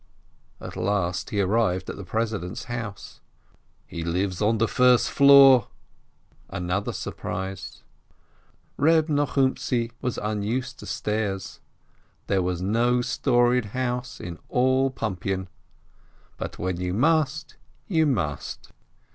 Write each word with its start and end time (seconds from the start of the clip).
At 0.59 0.75
last 0.75 1.29
he 1.29 1.39
arrived 1.41 1.87
at 1.87 1.95
the 1.95 2.03
president's 2.03 2.63
house. 2.63 3.21
"He 3.85 4.03
lives 4.03 4.41
on 4.41 4.57
the 4.57 4.67
first 4.67 5.11
floor." 5.11 5.67
Another 6.49 6.91
surprise! 6.91 7.83
Reb 8.77 9.09
Nbchumtzi 9.09 9.91
was 10.01 10.17
unused 10.17 10.79
to 10.79 10.87
stairs. 10.87 11.59
There 12.25 12.41
was 12.41 12.63
no 12.63 13.01
storied 13.03 13.65
house 13.77 14.19
in 14.19 14.39
all 14.49 14.89
Pumpian! 14.89 15.49
But 16.35 16.57
when 16.57 16.77
you 16.81 16.95
must, 16.95 17.57
you 17.87 18.07
must 18.07 18.71